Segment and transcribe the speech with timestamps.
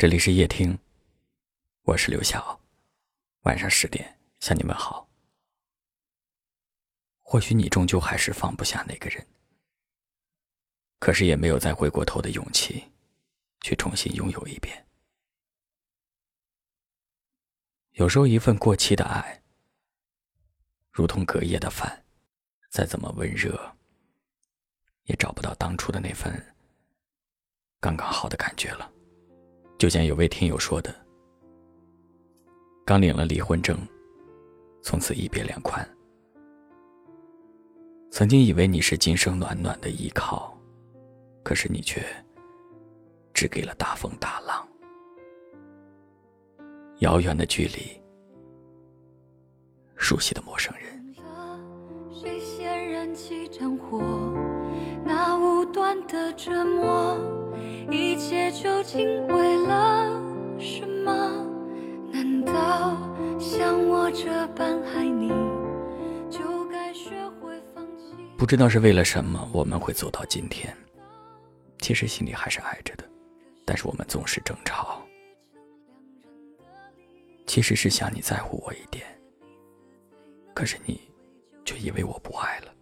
[0.00, 0.78] 这里是夜听，
[1.82, 2.58] 我是刘晓。
[3.42, 5.06] 晚上十点向你们好。
[7.18, 9.26] 或许你终究还是放不下那个人，
[11.00, 12.90] 可是也没有再回过头的勇气，
[13.60, 14.86] 去重新拥有一遍。
[17.90, 19.42] 有时候，一份过期的爱，
[20.90, 22.06] 如同隔夜的饭，
[22.70, 23.76] 再怎么温热，
[25.02, 26.54] 也找不到当初的那份
[27.80, 28.90] 刚刚好的感觉了。
[29.80, 30.94] 就像有位听友说的
[32.84, 33.78] ：“刚领了离婚证，
[34.82, 35.88] 从此一别两宽。
[38.10, 40.54] 曾经以为你是今生暖暖的依靠，
[41.42, 42.04] 可是你却
[43.32, 44.68] 只给了大风大浪。
[46.98, 47.98] 遥远的距离，
[49.96, 51.14] 熟悉的陌生人。
[52.12, 53.98] 谁先燃起战火？
[55.06, 57.18] 那无端的折磨。”
[57.90, 59.49] 一切究竟为
[64.12, 65.28] 这般爱你，
[66.30, 70.76] 就该学会放弃不知道是为了什么，我们会走到今天。
[71.78, 73.04] 其实心里还是爱着的，
[73.64, 75.00] 但是我们总是争吵。
[77.46, 79.06] 其实是想你在乎我一点，
[80.54, 81.00] 可是你
[81.64, 82.72] 却以为我不爱了。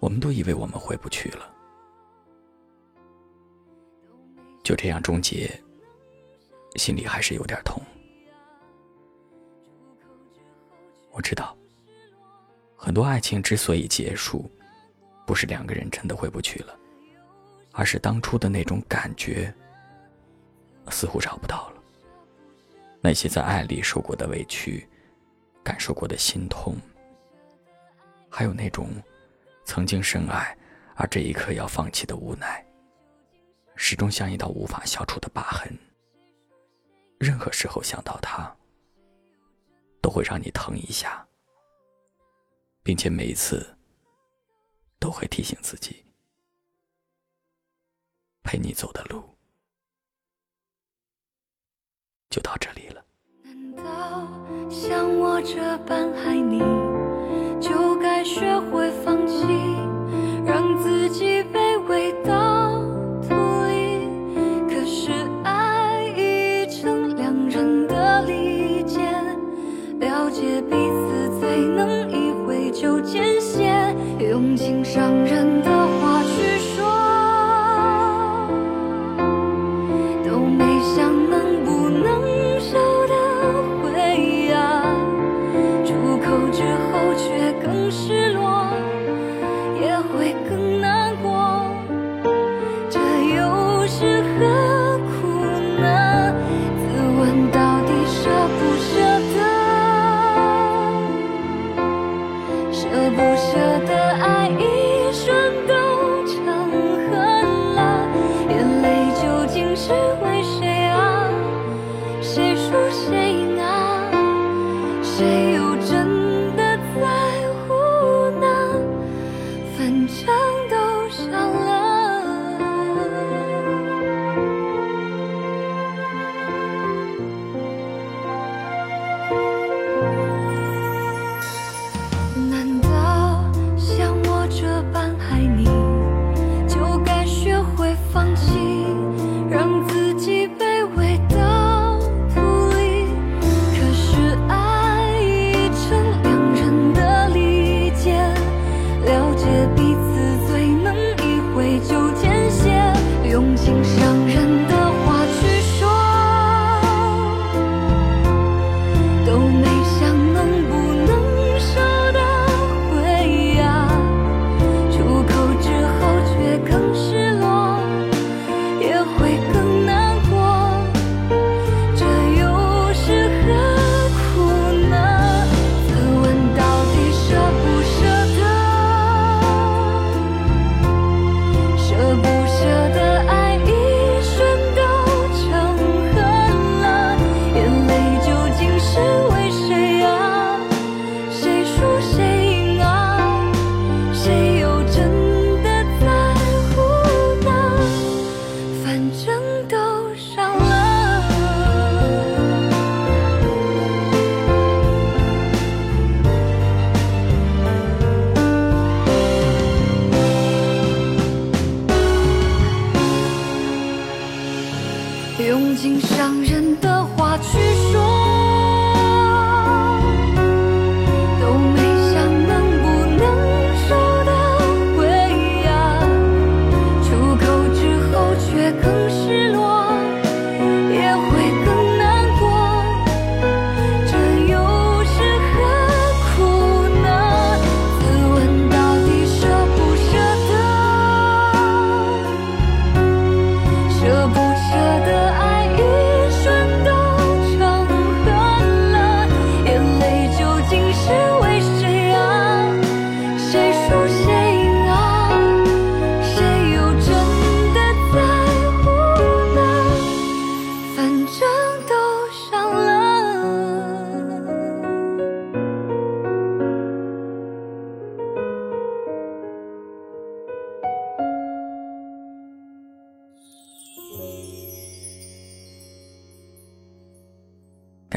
[0.00, 1.52] 我们都以为我们回不去了。
[4.62, 5.50] 就这样终结，
[6.76, 7.82] 心里还是有点痛。
[11.18, 11.52] 我知道，
[12.76, 14.48] 很多爱情之所以结束，
[15.26, 16.78] 不是两个人真的回不去了，
[17.72, 19.52] 而是当初的那种感觉
[20.90, 21.82] 似乎找不到了。
[23.00, 24.88] 那些在爱里受过的委屈，
[25.64, 26.76] 感受过的心痛，
[28.30, 28.88] 还有那种
[29.64, 30.56] 曾经深爱
[30.94, 32.64] 而这一刻要放弃的无奈。
[33.74, 35.68] 始终像一道无法消除的疤痕。
[37.18, 38.56] 任何时候想到他，
[40.08, 41.28] 都会让你疼一下，
[42.82, 43.76] 并且每一次
[44.98, 46.02] 都会提醒自己，
[48.42, 49.22] 陪你走的路
[52.30, 53.04] 就到这里了。
[53.42, 54.26] 难道
[54.70, 56.60] 像我这般爱你，
[57.60, 59.17] 就该学会放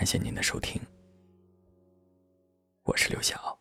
[0.00, 0.80] 感谢您的收听，
[2.84, 3.59] 我是刘晓。